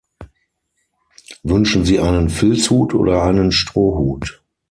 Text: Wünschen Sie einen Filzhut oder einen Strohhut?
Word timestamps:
Wünschen 1.43 1.85
Sie 1.85 1.99
einen 1.99 2.31
Filzhut 2.31 2.95
oder 2.95 3.21
einen 3.21 3.51
Strohhut? 3.51 4.41